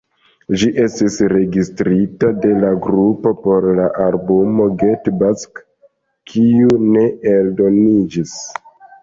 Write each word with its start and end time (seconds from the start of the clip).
Ĝi 0.59 0.67
estis 0.83 1.17
registrita 1.33 2.31
de 2.45 2.53
la 2.63 2.71
grupo 2.85 3.33
por 3.43 3.67
la 3.81 3.85
albumo 4.07 4.67
"Get 4.85 5.11
Back", 5.21 5.63
kiu 6.33 6.81
ne 6.89 7.07
eldoniĝis. 7.37 8.35